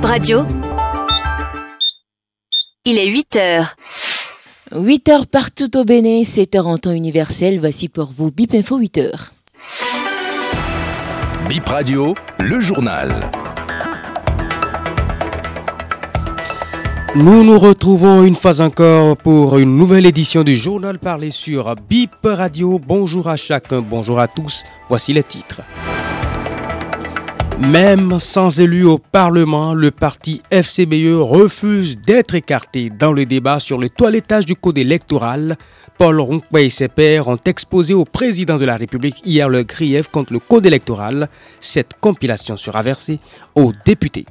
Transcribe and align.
Bip 0.00 0.08
Radio. 0.08 0.46
Il 2.86 2.96
est 2.96 3.08
8 3.08 3.36
heures. 3.36 3.76
8 4.74 5.08
heures 5.10 5.26
partout 5.26 5.76
au 5.76 5.84
Bénin, 5.84 6.24
7 6.24 6.54
heures 6.54 6.68
en 6.68 6.78
temps 6.78 6.92
universel. 6.92 7.60
Voici 7.60 7.90
pour 7.90 8.10
vous 8.16 8.30
Bip 8.30 8.54
Info 8.54 8.78
8 8.78 8.96
heures. 8.96 9.32
Bip 11.50 11.66
Radio, 11.66 12.14
le 12.38 12.60
journal. 12.60 13.10
Nous 17.14 17.44
nous 17.44 17.58
retrouvons 17.58 18.24
une 18.24 18.36
fois 18.36 18.62
encore 18.62 19.18
pour 19.18 19.58
une 19.58 19.76
nouvelle 19.76 20.06
édition 20.06 20.44
du 20.44 20.56
journal 20.56 20.98
parlé 20.98 21.30
sur 21.30 21.74
BIP 21.76 22.14
Radio. 22.24 22.78
Bonjour 22.78 23.28
à 23.28 23.36
chacun, 23.36 23.82
bonjour 23.82 24.18
à 24.18 24.28
tous. 24.28 24.64
Voici 24.88 25.12
les 25.12 25.24
titres. 25.24 25.60
Même 27.60 28.18
sans 28.18 28.58
élu 28.58 28.84
au 28.84 28.98
Parlement, 28.98 29.74
le 29.74 29.90
parti 29.90 30.40
FCBE 30.50 31.20
refuse 31.20 31.98
d'être 31.98 32.34
écarté 32.34 32.90
dans 32.90 33.12
le 33.12 33.26
débat 33.26 33.60
sur 33.60 33.78
le 33.78 33.90
toilettage 33.90 34.46
du 34.46 34.56
code 34.56 34.78
électoral. 34.78 35.58
Paul 35.98 36.20
Ronquet 36.20 36.66
et 36.66 36.70
ses 36.70 36.88
pairs 36.88 37.28
ont 37.28 37.38
exposé 37.44 37.92
au 37.92 38.06
président 38.06 38.56
de 38.56 38.64
la 38.64 38.78
République 38.78 39.20
hier 39.26 39.48
le 39.48 39.62
grief 39.62 40.08
contre 40.08 40.32
le 40.32 40.38
code 40.38 40.64
électoral. 40.64 41.28
Cette 41.60 41.92
compilation 42.00 42.56
sera 42.56 42.82
versée 42.82 43.20
aux 43.54 43.72
députés. 43.84 44.24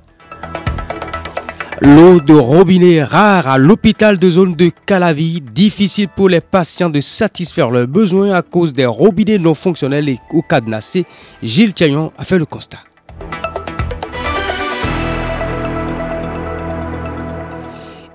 L'eau 1.82 2.20
de 2.20 2.34
robinet 2.34 3.04
rare 3.04 3.48
à 3.48 3.58
l'hôpital 3.58 4.18
de 4.18 4.32
zone 4.32 4.56
de 4.56 4.70
Calavi, 4.86 5.40
difficile 5.40 6.10
pour 6.10 6.28
les 6.28 6.42
patients 6.42 6.90
de 6.90 7.00
satisfaire 7.00 7.70
leurs 7.70 7.88
besoins 7.88 8.34
à 8.34 8.42
cause 8.42 8.74
des 8.74 8.88
robinets 8.88 9.38
non 9.38 9.54
fonctionnels 9.54 10.10
et 10.10 10.20
cadenassés. 10.50 11.06
Gilles 11.42 11.74
Thiayon 11.74 12.12
a 12.18 12.26
fait 12.26 12.40
le 12.40 12.46
constat. 12.46 12.80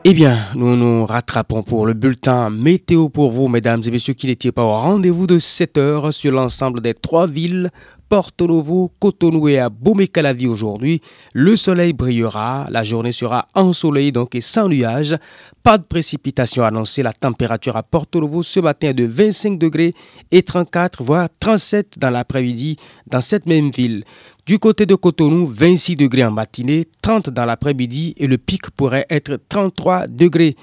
Eh 0.06 0.12
bien, 0.12 0.38
nous 0.54 0.76
nous 0.76 1.06
rattrapons 1.06 1.62
pour 1.62 1.86
le 1.86 1.94
bulletin 1.94 2.50
météo 2.50 3.08
pour 3.08 3.32
vous, 3.32 3.48
mesdames 3.48 3.80
et 3.86 3.90
messieurs, 3.90 4.12
qui 4.12 4.26
n'étiez 4.26 4.52
pas 4.52 4.62
au 4.62 4.68
rendez-vous 4.68 5.26
de 5.26 5.38
7 5.38 5.78
heures 5.78 6.12
sur 6.12 6.30
l'ensemble 6.30 6.82
des 6.82 6.92
trois 6.92 7.26
villes 7.26 7.70
Porto 8.08 8.46
Novo, 8.46 8.92
Cotonou 9.00 9.48
et 9.48 9.58
à 9.58 9.68
Bomé-Calavi 9.68 10.46
aujourd'hui. 10.46 11.00
Le 11.32 11.56
soleil 11.56 11.92
brillera, 11.92 12.66
la 12.70 12.84
journée 12.84 13.12
sera 13.12 13.48
ensoleillée 13.54 14.12
donc 14.12 14.34
et 14.34 14.40
sans 14.40 14.68
nuages. 14.68 15.16
Pas 15.62 15.78
de 15.78 15.84
précipitation 15.84 16.64
annoncée. 16.64 17.02
La 17.02 17.12
température 17.12 17.76
à 17.76 17.82
Porto 17.82 18.20
Novo 18.20 18.42
ce 18.42 18.60
matin 18.60 18.88
est 18.88 18.94
de 18.94 19.04
25 19.04 19.58
degrés 19.58 19.94
et 20.30 20.42
34 20.42 21.02
voire 21.02 21.28
37 21.40 21.98
dans 21.98 22.10
l'après-midi 22.10 22.76
dans 23.06 23.20
cette 23.20 23.46
même 23.46 23.70
ville. 23.70 24.04
Du 24.46 24.58
côté 24.58 24.84
de 24.84 24.94
Cotonou, 24.94 25.46
26 25.46 25.96
degrés 25.96 26.24
en 26.24 26.30
matinée, 26.30 26.86
30 27.00 27.30
dans 27.30 27.46
l'après-midi 27.46 28.14
et 28.18 28.26
le 28.26 28.36
pic 28.36 28.70
pourrait 28.70 29.06
être 29.08 29.40
33 29.48 30.06
degrés. 30.06 30.54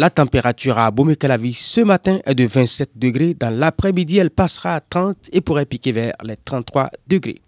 La 0.00 0.10
température 0.10 0.78
à 0.78 0.92
Bomekalavi 0.92 1.54
ce 1.54 1.80
matin 1.80 2.20
est 2.24 2.36
de 2.36 2.46
27 2.46 2.90
degrés. 2.94 3.34
Dans 3.34 3.50
l'après-midi, 3.50 4.18
elle 4.18 4.30
passera 4.30 4.76
à 4.76 4.80
30 4.80 5.16
et 5.32 5.40
pourrait 5.40 5.66
piquer 5.66 5.90
vers 5.90 6.14
les 6.22 6.36
33 6.36 6.86
degrés. 7.08 7.42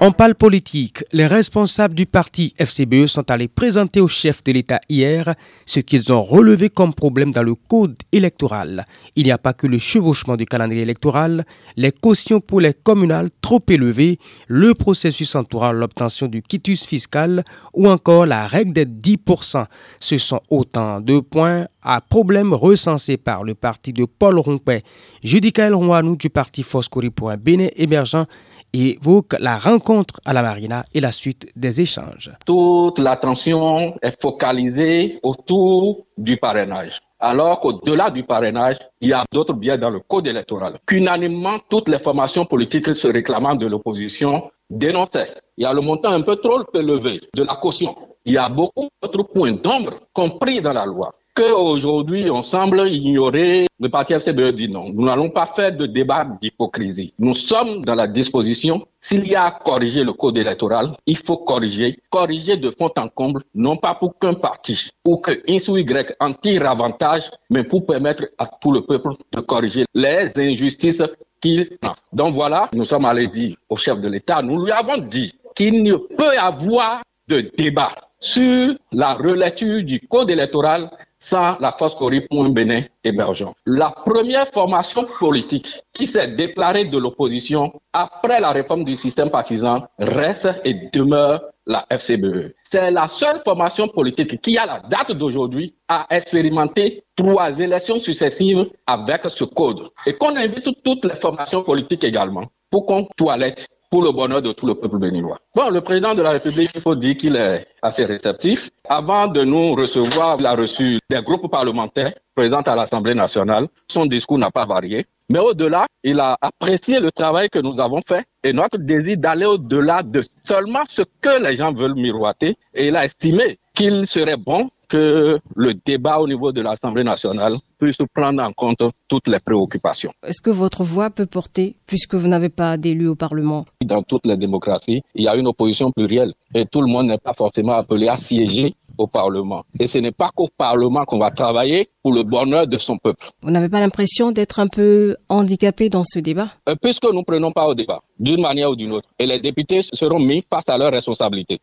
On 0.00 0.10
parle 0.10 0.34
politique. 0.34 1.04
Les 1.12 1.26
responsables 1.26 1.94
du 1.94 2.04
parti 2.04 2.52
FCBE 2.58 3.06
sont 3.06 3.30
allés 3.30 3.48
présenter 3.48 4.00
au 4.00 4.08
chef 4.08 4.42
de 4.42 4.52
l'État 4.52 4.80
hier 4.88 5.34
ce 5.64 5.80
qu'ils 5.80 6.12
ont 6.12 6.22
relevé 6.22 6.68
comme 6.68 6.92
problème 6.92 7.30
dans 7.30 7.44
le 7.44 7.54
code 7.54 7.96
électoral. 8.12 8.84
Il 9.16 9.24
n'y 9.24 9.30
a 9.30 9.38
pas 9.38 9.52
que 9.52 9.66
le 9.66 9.78
chevauchement 9.78 10.36
du 10.36 10.46
calendrier 10.46 10.82
électoral, 10.82 11.46
les 11.76 11.92
cautions 11.92 12.40
pour 12.40 12.60
les 12.60 12.74
communales 12.74 13.30
trop 13.40 13.62
élevées, 13.68 14.18
le 14.48 14.74
processus 14.74 15.34
entourant 15.36 15.72
l'obtention 15.72 16.26
du 16.26 16.42
quitus 16.42 16.84
fiscal 16.84 17.44
ou 17.72 17.88
encore 17.88 18.26
la 18.26 18.46
règle 18.46 18.72
des 18.72 18.86
10%. 18.86 19.64
Ce 20.00 20.18
sont 20.18 20.40
autant 20.50 21.00
de 21.00 21.20
points 21.20 21.66
à 21.82 22.00
problème 22.00 22.52
recensés 22.52 23.16
par 23.16 23.44
le 23.44 23.54
parti 23.54 23.92
de 23.92 24.06
Paul 24.06 24.38
Rompet. 24.38 24.82
Judicaël 25.22 25.74
Rouanou 25.74 26.16
du 26.16 26.30
parti 26.30 26.62
Foscori 26.62 27.10
pour 27.10 27.30
un 27.30 27.36
Bénin 27.36 27.68
émergent 27.76 28.26
évoque 28.74 29.36
la 29.38 29.58
rencontre 29.58 30.20
à 30.24 30.32
la 30.32 30.42
marina 30.42 30.84
et 30.92 31.00
la 31.00 31.12
suite 31.12 31.50
des 31.56 31.80
échanges. 31.80 32.30
Toute 32.44 32.98
l'attention 32.98 33.96
est 34.02 34.20
focalisée 34.20 35.20
autour 35.22 36.06
du 36.18 36.36
parrainage. 36.36 37.00
Alors 37.20 37.60
qu'au-delà 37.60 38.10
du 38.10 38.24
parrainage, 38.24 38.76
il 39.00 39.08
y 39.08 39.12
a 39.12 39.24
d'autres 39.32 39.54
biais 39.54 39.78
dans 39.78 39.90
le 39.90 40.00
code 40.00 40.26
électoral. 40.26 40.78
Qu'unanimement, 40.86 41.58
toutes 41.70 41.88
les 41.88 41.98
formations 41.98 42.44
politiques 42.44 42.94
se 42.94 43.08
réclamant 43.08 43.54
de 43.54 43.66
l'opposition 43.66 44.50
dénonçaient. 44.68 45.32
Il 45.56 45.62
y 45.62 45.66
a 45.66 45.72
le 45.72 45.80
montant 45.80 46.10
un 46.10 46.22
peu 46.22 46.36
trop 46.36 46.64
élevé 46.74 47.20
de 47.34 47.42
la 47.44 47.54
caution. 47.54 47.94
Il 48.26 48.34
y 48.34 48.38
a 48.38 48.48
beaucoup 48.48 48.88
d'autres 49.02 49.22
points 49.22 49.52
d'ombre 49.52 50.00
compris 50.12 50.60
dans 50.60 50.72
la 50.72 50.84
loi 50.84 51.14
qu'aujourd'hui, 51.34 52.30
on 52.30 52.42
semble 52.42 52.88
ignorer, 52.88 53.66
le 53.80 53.88
parti 53.88 54.14
FCBE 54.14 54.54
dit 54.54 54.68
non. 54.68 54.90
Nous 54.90 55.04
n'allons 55.04 55.30
pas 55.30 55.46
faire 55.46 55.76
de 55.76 55.86
débat 55.86 56.26
d'hypocrisie. 56.40 57.12
Nous 57.18 57.34
sommes 57.34 57.84
dans 57.84 57.94
la 57.94 58.06
disposition, 58.06 58.86
s'il 59.00 59.26
y 59.26 59.34
a 59.34 59.46
à 59.46 59.50
corriger 59.50 60.04
le 60.04 60.12
code 60.12 60.38
électoral, 60.38 60.96
il 61.06 61.16
faut 61.16 61.38
corriger, 61.38 61.98
corriger 62.10 62.56
de 62.56 62.70
fond 62.70 62.90
en 62.96 63.08
comble, 63.08 63.42
non 63.54 63.76
pas 63.76 63.94
pour 63.94 64.18
qu'un 64.18 64.34
parti 64.34 64.90
ou 65.04 65.16
que 65.18 65.42
X 65.46 65.68
Y 65.68 66.14
en 66.20 66.32
tire 66.32 66.68
avantage, 66.68 67.30
mais 67.50 67.64
pour 67.64 67.84
permettre 67.84 68.24
à 68.38 68.46
tout 68.46 68.72
le 68.72 68.82
peuple 68.82 69.10
de 69.32 69.40
corriger 69.40 69.84
les 69.94 70.30
injustices 70.36 71.02
qu'il 71.40 71.76
a. 71.82 71.94
Donc 72.12 72.34
voilà, 72.34 72.70
nous 72.74 72.84
sommes 72.84 73.04
allés 73.04 73.26
dire 73.26 73.56
au 73.68 73.76
chef 73.76 74.00
de 74.00 74.08
l'État, 74.08 74.40
nous 74.40 74.64
lui 74.64 74.72
avons 74.72 74.98
dit 74.98 75.34
qu'il 75.54 75.82
ne 75.82 75.96
peut 75.96 76.38
avoir 76.38 77.02
de 77.28 77.50
débat 77.56 77.92
sur 78.20 78.74
la 78.92 79.14
relecture 79.14 79.82
du 79.82 80.00
code 80.00 80.30
électoral 80.30 80.90
sans 81.24 81.56
la 81.58 81.72
force 81.72 81.94
pour 81.96 82.10
un 82.12 82.50
Bénin 82.50 82.82
émergent. 83.02 83.54
La 83.64 83.90
première 83.90 84.48
formation 84.52 85.06
politique 85.18 85.80
qui 85.94 86.06
s'est 86.06 86.28
déclarée 86.28 86.84
de 86.84 86.98
l'opposition 86.98 87.72
après 87.94 88.40
la 88.40 88.50
réforme 88.50 88.84
du 88.84 88.96
système 88.96 89.30
partisan 89.30 89.84
reste 89.98 90.50
et 90.64 90.74
demeure 90.92 91.40
la 91.66 91.86
FCBE. 91.90 92.52
C'est 92.70 92.90
la 92.90 93.08
seule 93.08 93.40
formation 93.42 93.88
politique 93.88 94.38
qui, 94.42 94.58
à 94.58 94.66
la 94.66 94.82
date 94.86 95.12
d'aujourd'hui, 95.12 95.74
a 95.88 96.06
expérimenté 96.10 97.04
trois 97.16 97.58
élections 97.58 97.98
successives 97.98 98.66
avec 98.86 99.22
ce 99.28 99.44
code. 99.44 99.88
Et 100.04 100.14
qu'on 100.18 100.36
invite 100.36 100.68
toutes 100.84 101.06
les 101.06 101.16
formations 101.16 101.62
politiques 101.62 102.04
également 102.04 102.44
pour 102.70 102.84
qu'on 102.84 103.06
toilette 103.16 103.66
pour 103.90 104.02
le 104.02 104.10
bonheur 104.10 104.42
de 104.42 104.52
tout 104.52 104.66
le 104.66 104.74
peuple 104.74 104.98
béninois. 104.98 105.38
Bon, 105.54 105.70
le 105.70 105.80
président 105.80 106.14
de 106.14 106.20
la 106.22 106.32
République, 106.32 106.70
il 106.74 106.80
faut 106.80 106.96
dire 106.96 107.16
qu'il 107.16 107.36
est 107.36 107.64
assez 107.84 108.04
réceptif. 108.06 108.70
Avant 108.88 109.28
de 109.28 109.44
nous 109.44 109.74
recevoir, 109.74 110.38
il 110.40 110.46
a 110.46 110.54
reçu 110.54 110.98
des 111.10 111.22
groupes 111.22 111.50
parlementaires 111.50 112.14
présents 112.34 112.62
à 112.62 112.74
l'Assemblée 112.74 113.14
nationale. 113.14 113.68
Son 113.88 114.06
discours 114.06 114.38
n'a 114.38 114.50
pas 114.50 114.64
varié. 114.64 115.06
Mais 115.28 115.38
au-delà, 115.38 115.86
il 116.02 116.18
a 116.20 116.36
apprécié 116.40 117.00
le 117.00 117.10
travail 117.10 117.48
que 117.48 117.58
nous 117.58 117.80
avons 117.80 118.00
fait 118.06 118.24
et 118.42 118.52
notre 118.52 118.78
désir 118.78 119.16
d'aller 119.18 119.46
au-delà 119.46 120.02
de 120.02 120.22
seulement 120.42 120.82
ce 120.88 121.02
que 121.20 121.42
les 121.42 121.56
gens 121.56 121.72
veulent 121.72 121.94
miroiter. 121.94 122.56
Et 122.74 122.88
il 122.88 122.96
a 122.96 123.04
estimé 123.04 123.58
qu'il 123.74 124.06
serait 124.06 124.36
bon 124.36 124.70
que 124.88 125.38
le 125.56 125.74
débat 125.74 126.18
au 126.18 126.26
niveau 126.28 126.52
de 126.52 126.60
l'Assemblée 126.60 127.04
nationale 127.04 127.56
puisse 127.78 127.98
prendre 128.14 128.42
en 128.42 128.52
compte 128.52 128.82
toutes 129.08 129.28
les 129.28 129.40
préoccupations. 129.40 130.12
Est-ce 130.26 130.40
que 130.40 130.50
votre 130.50 130.82
voix 130.82 131.10
peut 131.10 131.26
porter, 131.26 131.76
puisque 131.86 132.14
vous 132.14 132.28
n'avez 132.28 132.48
pas 132.48 132.76
d'élu 132.76 133.08
au 133.08 133.14
Parlement? 133.14 133.64
Dans 133.84 134.02
toutes 134.02 134.26
les 134.26 134.36
démocraties, 134.36 135.02
il 135.14 135.24
y 135.24 135.28
a 135.28 135.36
une 135.36 135.46
opposition 135.46 135.90
plurielle 135.90 136.32
et 136.54 136.66
tout 136.66 136.80
le 136.80 136.86
monde 136.86 137.06
n'est 137.06 137.18
pas 137.18 137.34
forcément 137.34 137.72
appelé 137.72 138.08
à 138.08 138.16
siéger 138.16 138.74
au 138.96 139.06
Parlement. 139.06 139.64
Et 139.80 139.86
ce 139.86 139.98
n'est 139.98 140.12
pas 140.12 140.28
qu'au 140.34 140.48
Parlement 140.56 141.04
qu'on 141.04 141.18
va 141.18 141.30
travailler 141.30 141.88
pour 142.02 142.12
le 142.12 142.22
bonheur 142.22 142.66
de 142.66 142.78
son 142.78 142.96
peuple. 142.96 143.28
Vous 143.42 143.50
n'avez 143.50 143.68
pas 143.68 143.80
l'impression 143.80 144.30
d'être 144.30 144.60
un 144.60 144.68
peu 144.68 145.16
handicapé 145.28 145.88
dans 145.88 146.04
ce 146.04 146.20
débat? 146.20 146.48
Euh, 146.68 146.76
Puisque 146.80 147.04
nous 147.04 147.18
ne 147.18 147.24
prenons 147.24 147.50
pas 147.50 147.66
au 147.66 147.74
débat, 147.74 148.02
d'une 148.20 148.40
manière 148.40 148.70
ou 148.70 148.76
d'une 148.76 148.92
autre. 148.92 149.08
Et 149.18 149.26
les 149.26 149.40
députés 149.40 149.80
seront 149.82 150.20
mis 150.20 150.44
face 150.48 150.68
à 150.68 150.78
leurs 150.78 150.92
responsabilités. 150.92 151.60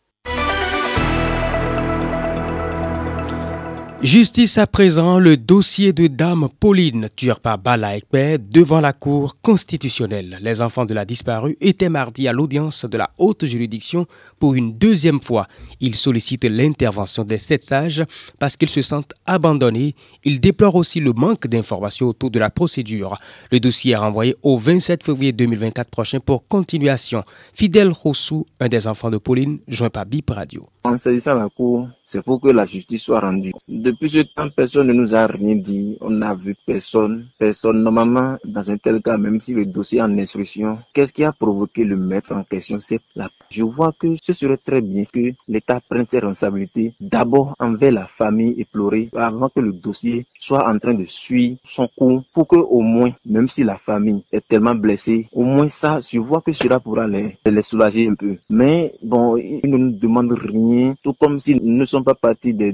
Justice 4.03 4.57
à 4.57 4.65
présent, 4.65 5.19
le 5.19 5.37
dossier 5.37 5.93
de 5.93 6.07
Dame 6.07 6.49
Pauline, 6.59 7.07
tuée 7.15 7.33
par 7.39 7.59
Bala 7.59 7.97
devant 8.11 8.81
la 8.81 8.93
Cour 8.93 9.39
constitutionnelle. 9.43 10.39
Les 10.41 10.59
enfants 10.63 10.85
de 10.87 10.95
la 10.95 11.05
disparue 11.05 11.55
étaient 11.61 11.87
mardi 11.87 12.27
à 12.27 12.33
l'audience 12.33 12.85
de 12.85 12.97
la 12.97 13.11
haute 13.19 13.45
juridiction 13.45 14.07
pour 14.39 14.55
une 14.55 14.75
deuxième 14.75 15.21
fois. 15.21 15.45
Ils 15.81 15.93
sollicitent 15.93 16.45
l'intervention 16.45 17.23
des 17.23 17.37
sept 17.37 17.63
sages 17.63 18.03
parce 18.39 18.57
qu'ils 18.57 18.69
se 18.69 18.81
sentent 18.81 19.13
abandonnés. 19.27 19.93
Ils 20.23 20.39
déplorent 20.39 20.77
aussi 20.77 20.99
le 20.99 21.13
manque 21.13 21.45
d'informations 21.45 22.07
autour 22.07 22.31
de 22.31 22.39
la 22.39 22.49
procédure. 22.49 23.17
Le 23.51 23.59
dossier 23.59 23.91
est 23.91 23.97
renvoyé 23.97 24.35
au 24.41 24.57
27 24.57 25.03
février 25.03 25.31
2024 25.31 25.91
prochain 25.91 26.19
pour 26.19 26.47
continuation. 26.47 27.23
Fidèle 27.53 27.89
Rossou, 27.89 28.47
un 28.59 28.67
des 28.67 28.87
enfants 28.87 29.11
de 29.11 29.19
Pauline, 29.19 29.59
joint 29.67 29.91
par 29.91 30.07
BIP 30.07 30.31
Radio. 30.31 30.67
En 30.85 30.97
saisissant 30.97 31.35
la 31.35 31.49
Cour, 31.49 31.87
C'est 32.11 32.21
pour 32.21 32.41
que 32.41 32.49
la 32.49 32.65
justice 32.65 33.03
soit 33.03 33.21
rendue. 33.21 33.53
Depuis 33.69 34.09
ce 34.09 34.19
temps, 34.19 34.49
personne 34.53 34.87
ne 34.87 34.91
nous 34.91 35.15
a 35.15 35.27
rien 35.27 35.55
dit. 35.55 35.97
On 36.01 36.09
n'a 36.09 36.35
vu 36.35 36.57
personne. 36.65 37.27
Personne. 37.39 37.81
Normalement, 37.81 38.35
dans 38.43 38.69
un 38.69 38.75
tel 38.75 39.01
cas, 39.01 39.15
même 39.15 39.39
si 39.39 39.53
le 39.53 39.65
dossier 39.65 39.99
est 39.99 40.01
en 40.01 40.17
instruction, 40.17 40.79
qu'est-ce 40.93 41.13
qui 41.13 41.23
a 41.23 41.31
provoqué 41.31 41.85
le 41.85 41.95
maître 41.95 42.33
en 42.33 42.43
question? 42.43 42.79
C'est 42.81 42.99
la. 43.15 43.29
Je 43.49 43.63
vois 43.63 43.93
que 43.97 44.07
ce 44.21 44.33
serait 44.33 44.57
très 44.57 44.81
bien 44.81 45.03
que 45.05 45.31
l'État 45.47 45.79
prenne 45.89 46.05
ses 46.09 46.19
responsabilités 46.19 46.93
d'abord 46.99 47.55
envers 47.59 47.93
la 47.93 48.07
famille 48.07 48.59
éplorée 48.59 49.09
avant 49.15 49.47
que 49.47 49.61
le 49.61 49.71
dossier 49.71 50.25
soit 50.37 50.67
en 50.69 50.79
train 50.79 50.93
de 50.93 51.05
suivre 51.05 51.59
son 51.63 51.87
cours 51.97 52.23
pour 52.33 52.45
que 52.45 52.57
au 52.57 52.81
moins, 52.81 53.11
même 53.25 53.47
si 53.47 53.63
la 53.63 53.77
famille 53.77 54.25
est 54.33 54.45
tellement 54.45 54.75
blessée, 54.75 55.29
au 55.31 55.43
moins 55.43 55.69
ça, 55.69 55.99
je 55.99 56.19
vois 56.19 56.41
que 56.41 56.51
cela 56.51 56.81
pourra 56.81 57.07
les, 57.07 57.37
les 57.45 57.61
soulager 57.61 58.09
un 58.09 58.15
peu. 58.15 58.35
Mais 58.49 58.93
bon, 59.01 59.37
ils 59.37 59.61
ne 59.69 59.77
nous 59.77 59.91
demandent 59.91 60.33
rien, 60.33 60.95
tout 61.03 61.13
comme 61.13 61.39
s'ils 61.39 61.63
ne 61.63 61.85
sont 61.85 62.00
pas 62.03 62.15
partis 62.15 62.53
des, 62.53 62.71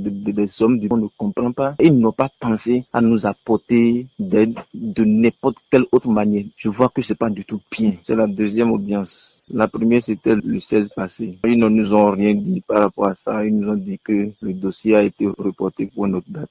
hommes 0.62 0.80
du 0.80 0.90
monde, 0.90 1.02
on 1.02 1.04
ne 1.04 1.10
comprend 1.18 1.52
pas. 1.52 1.76
Ils 1.80 1.98
n'ont 1.98 2.12
pas 2.12 2.30
pensé 2.40 2.86
à 2.94 3.02
nous 3.02 3.26
apporter 3.26 4.08
d'aide 4.20 4.60
de 4.74 5.04
n'importe 5.04 5.58
quelle 5.70 5.86
autre 5.92 6.10
manière. 6.10 6.46
Je 6.56 6.70
vois 6.70 6.90
que 6.90 7.02
c'est 7.02 7.16
pas 7.18 7.30
du 7.30 7.46
tout 7.46 7.62
bien. 7.72 7.94
C'est 8.04 8.16
la 8.16 8.28
deuxième 8.28 8.72
audience. 8.72 9.42
La 9.50 9.68
première, 9.68 10.02
c'était 10.02 10.36
le 10.36 10.60
16 10.60 10.90
passé. 10.90 11.38
Ils 11.46 11.58
ne 11.58 11.70
nous 11.70 11.94
ont 11.94 12.12
rien 12.12 12.34
dit 12.34 12.62
par 12.62 12.82
rapport 12.82 13.08
à 13.08 13.16
ça. 13.16 13.46
Ils 13.46 13.58
nous 13.58 13.70
ont 13.70 13.76
dit 13.76 14.00
que 14.04 14.30
le 14.42 14.54
dossier 14.54 14.96
a 14.96 15.04
été 15.04 15.28
reporté 15.28 15.86
pour 15.88 16.06
une 16.06 16.16
autre 16.16 16.28
date. 16.30 16.50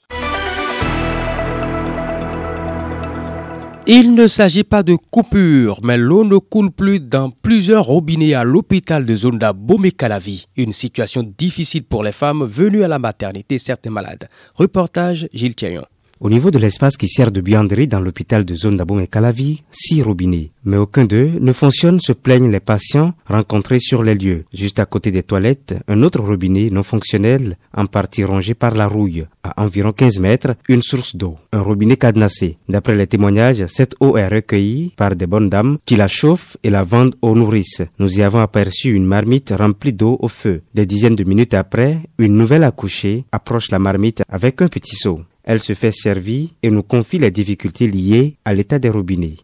Il 3.89 4.17
ne 4.17 4.27
s'agit 4.27 4.65
pas 4.65 4.83
de 4.83 4.97
coupure, 4.97 5.79
mais 5.85 5.97
l'eau 5.97 6.25
ne 6.25 6.39
coule 6.39 6.73
plus 6.73 6.99
dans 6.99 7.31
plusieurs 7.31 7.85
robinets 7.85 8.35
à 8.35 8.43
l'hôpital 8.43 9.07
de 9.07 9.15
Zonda 9.15 9.53
Bomé-Calavi. 9.53 10.47
Une 10.57 10.73
situation 10.73 11.23
difficile 11.39 11.85
pour 11.85 12.03
les 12.03 12.11
femmes 12.11 12.43
venues 12.43 12.83
à 12.83 12.89
la 12.89 12.99
maternité, 12.99 13.59
certains 13.59 13.91
malades. 13.91 14.29
Reportage 14.57 15.29
Gilles 15.33 15.55
Thierry. 15.55 15.79
Au 16.19 16.31
niveau 16.31 16.51
de 16.51 16.59
l'espace 16.59 16.97
qui 16.97 17.09
sert 17.09 17.31
de 17.31 17.43
buanderie 17.43 17.89
dans 17.89 18.01
l'hôpital 18.01 18.47
de 18.47 18.55
zone 18.55 18.83
et 19.03 19.07
Calavi, 19.07 19.63
six 19.71 20.01
robinets. 20.01 20.51
Mais 20.65 20.79
aucun 20.79 21.05
d'eux 21.05 21.33
ne 21.39 21.53
fonctionne, 21.53 22.01
se 22.01 22.13
plaignent 22.13 22.51
les 22.51 22.61
patients 22.61 23.13
rencontrés 23.27 23.81
sur 23.81 24.03
les 24.03 24.15
lieux. 24.15 24.47
Juste 24.53 24.81
à 24.81 24.87
côté 24.87 25.11
des 25.11 25.23
toilettes, 25.23 25.75
un 25.89 26.03
autre 26.03 26.21
robinet 26.21 26.71
non 26.71 26.83
fonctionnel, 26.83 27.59
en 27.75 27.85
partie 27.85 28.25
rongé 28.25 28.55
par 28.55 28.75
la 28.75 28.89
rouille. 28.89 29.27
À 29.43 29.63
environ 29.63 29.93
15 29.93 30.19
mètres, 30.19 30.55
une 30.71 30.81
source 30.81 31.15
d'eau. 31.15 31.37
Un 31.53 31.61
robinet 31.61 31.99
cadenassé. 31.99 32.57
D'après 32.67 32.97
les 32.97 33.07
témoignages, 33.07 33.67
cette 33.67 33.95
eau 34.01 34.17
est 34.17 34.27
recueillie 34.27 34.95
par 34.97 35.17
des 35.17 35.27
bonnes 35.27 35.51
dames 35.51 35.77
qui 35.85 35.97
la 35.97 36.09
chauffent 36.09 36.57
et 36.63 36.71
la 36.71 36.83
vendent 36.83 37.17
aux 37.21 37.35
nourrices. 37.35 37.83
Nous 37.99 38.19
y 38.19 38.23
avons 38.23 38.41
aperçu 38.41 38.95
une 38.95 39.05
marmite 39.05 39.53
remplie 39.57 39.93
d'eau 39.93 40.17
au 40.21 40.29
feu. 40.29 40.63
Des 40.75 40.87
dizaines 40.87 41.17
de 41.17 41.25
minutes 41.25 41.53
après, 41.53 41.99
une 42.19 42.39
nouvelle 42.39 42.65
accouchée 42.65 43.27
approche 43.33 43.71
la 43.71 43.79
marmite 43.79 44.23
avec 44.31 44.63
un 44.63 44.69
petit 44.69 44.97
seau. 44.97 45.21
Elle 45.49 45.61
se 45.61 45.75
fait 45.75 45.93
servir 45.93 46.49
et 46.61 46.71
nous 46.71 46.83
confie 46.83 47.19
les 47.19 47.31
difficultés 47.31 47.87
liées 47.87 48.35
à 48.45 48.53
l'état 48.53 48.81
des 48.81 48.89
robinets. 48.91 49.37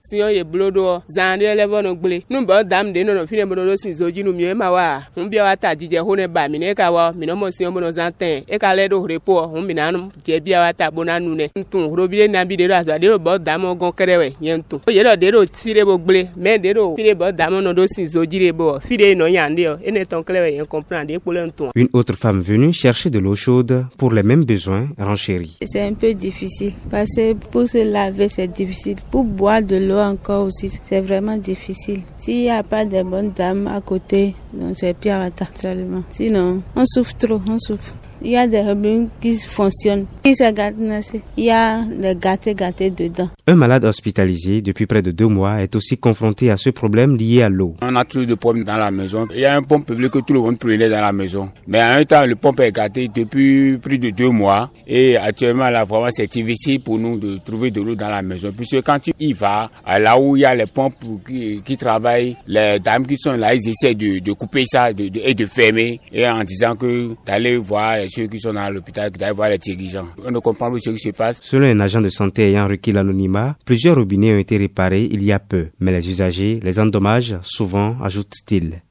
Une 21.76 21.88
autre 21.92 22.14
femme 22.16 22.40
venue 22.40 22.72
chercher 22.72 23.08
de 23.08 23.20
l'eau 23.20 23.36
chaude 23.36 23.86
pour 23.96 24.12
les 24.12 24.24
mêmes 24.24 24.44
besoins 24.44 24.88
renchérit 24.98 25.58
un 25.92 25.94
peu 25.94 26.14
difficile 26.14 26.72
parce 26.90 27.14
que 27.16 27.34
pour 27.34 27.68
se 27.68 27.78
laver 27.78 28.28
c'est 28.28 28.48
difficile. 28.48 28.96
Pour 29.10 29.24
boire 29.24 29.62
de 29.62 29.76
l'eau 29.76 29.98
encore 29.98 30.46
aussi 30.46 30.70
c'est 30.82 31.00
vraiment 31.00 31.36
difficile. 31.36 32.02
S'il 32.16 32.38
n'y 32.38 32.50
a 32.50 32.62
pas 32.62 32.84
de 32.84 33.02
bonnes 33.02 33.32
dames 33.32 33.66
à 33.66 33.80
côté, 33.80 34.34
c'est 34.74 34.96
pire 34.96 35.28
seulement. 35.54 36.02
Sinon 36.10 36.62
on 36.74 36.84
souffre 36.86 37.16
trop, 37.16 37.40
on 37.48 37.58
souffre. 37.58 37.94
Il 38.24 38.30
y 38.30 38.36
a 38.36 38.46
des 38.46 38.60
robines 38.60 39.08
qui 39.20 39.36
fonctionnent. 39.36 40.06
Qui 40.22 40.36
se 40.36 40.52
gâtent, 40.52 40.74
il 41.36 41.44
y 41.44 41.50
a 41.50 41.82
des 41.82 42.14
gâtés 42.14 42.54
gâtés 42.54 42.90
dedans. 42.90 43.28
Un 43.46 43.56
malade 43.56 43.84
hospitalisé 43.84 44.62
depuis 44.62 44.86
près 44.86 45.02
de 45.02 45.10
deux 45.10 45.26
mois 45.26 45.60
est 45.62 45.74
aussi 45.74 45.98
confronté 45.98 46.50
à 46.50 46.56
ce 46.56 46.70
problème 46.70 47.16
lié 47.16 47.42
à 47.42 47.48
l'eau. 47.48 47.74
On 47.82 47.96
a 47.96 48.04
toujours 48.04 48.28
de 48.28 48.34
problèmes 48.34 48.64
dans 48.64 48.76
la 48.76 48.90
maison. 48.92 49.26
Il 49.34 49.40
y 49.40 49.44
a 49.44 49.56
un 49.56 49.62
pompe 49.62 49.86
public 49.86 50.10
que 50.12 50.20
tout 50.20 50.34
le 50.34 50.40
monde 50.40 50.58
prenait 50.58 50.88
dans 50.88 51.00
la 51.00 51.12
maison. 51.12 51.50
Mais 51.66 51.82
en 51.82 51.98
un 51.98 52.04
temps, 52.04 52.24
le 52.24 52.36
pompe 52.36 52.60
est 52.60 52.70
gâté 52.70 53.10
depuis 53.12 53.76
plus 53.78 53.98
de 53.98 54.10
deux 54.10 54.30
mois. 54.30 54.70
Et 54.86 55.16
actuellement, 55.16 55.68
là, 55.68 55.82
vraiment, 55.84 56.08
c'est 56.12 56.30
difficile 56.30 56.80
pour 56.80 56.98
nous 56.98 57.18
de 57.18 57.38
trouver 57.44 57.72
de 57.72 57.80
l'eau 57.80 57.96
dans 57.96 58.08
la 58.08 58.22
maison. 58.22 58.52
Puisque 58.56 58.82
quand 58.82 59.00
tu 59.00 59.12
y 59.18 59.32
vas, 59.32 59.68
là 59.86 60.18
où 60.18 60.36
il 60.36 60.40
y 60.40 60.44
a 60.44 60.54
les 60.54 60.66
pompes 60.66 60.94
qui, 61.26 61.60
qui 61.64 61.76
travaillent, 61.76 62.36
les 62.46 62.78
dames 62.78 63.06
qui 63.06 63.16
sont 63.18 63.32
là, 63.32 63.54
ils 63.54 63.68
essaient 63.68 63.94
de, 63.94 64.20
de 64.20 64.32
couper 64.32 64.64
ça 64.66 64.92
de, 64.92 65.08
de, 65.08 65.20
et 65.24 65.34
de 65.34 65.46
fermer. 65.46 66.00
Et 66.12 66.28
en 66.28 66.44
disant 66.44 66.76
que 66.76 67.10
d'aller 67.26 67.56
voir 67.56 67.96
ceux 68.12 68.26
qui 68.26 68.38
sont 68.38 68.52
dans 68.52 68.68
l'hôpital, 68.70 69.10
d'aller 69.10 69.32
voir 69.32 69.48
les 69.48 69.58
dirigeants. 69.58 70.08
On 70.24 70.30
ne 70.30 70.38
comprend 70.38 70.70
pas 70.70 70.78
ce 70.78 70.90
qui 70.90 70.98
se 70.98 71.08
passe. 71.10 71.38
Selon 71.42 71.66
un 71.66 71.80
agent 71.80 72.00
de 72.00 72.10
santé 72.10 72.50
ayant 72.50 72.68
requis 72.68 72.92
l'anonymat, 72.92 73.56
plusieurs 73.64 73.96
robinets 73.96 74.34
ont 74.34 74.38
été 74.38 74.56
réparés 74.58 75.08
il 75.10 75.22
y 75.22 75.32
a 75.32 75.38
peu, 75.38 75.68
mais 75.80 75.92
les 75.92 76.08
usagers 76.08 76.60
les 76.62 76.78
endommagent 76.78 77.38
souvent, 77.42 77.96
ajoute-t-il. 78.02 78.82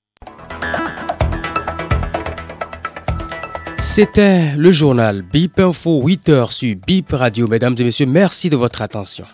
C'était 3.80 4.56
le 4.56 4.72
journal 4.72 5.22
BIP 5.22 5.60
Info 5.60 6.02
8h 6.02 6.52
sur 6.52 6.76
BIP 6.88 7.12
Radio. 7.12 7.48
Mesdames 7.48 7.76
et 7.78 7.84
messieurs, 7.84 8.06
merci 8.06 8.50
de 8.50 8.56
votre 8.56 8.82
attention. 8.82 9.26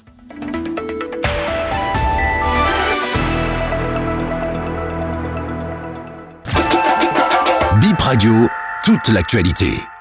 BIP 7.81 8.01
Radio, 8.01 8.48
toute 8.88 9.10
l'actualité. 9.10 9.96